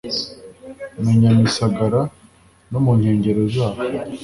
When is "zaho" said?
3.53-3.79